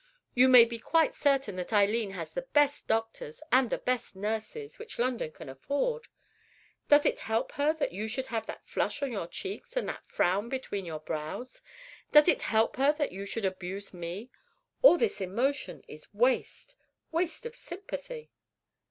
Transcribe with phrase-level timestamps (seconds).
[0.33, 4.79] You may be quite certain that Eileen has the best doctors and the best nurses
[4.79, 6.07] which London can afford.
[6.89, 10.07] Does it help her that you should have that flush on your cheeks and that
[10.09, 11.61] frown between your brows?
[12.11, 14.31] Does it help her that you should abuse me?
[14.81, 18.31] All this emotion is waste—waste of sympathy."